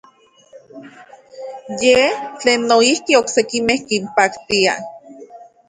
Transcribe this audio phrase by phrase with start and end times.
[1.83, 2.07] Yej
[2.39, 4.73] tlen noijki oksekimej kinpaktia.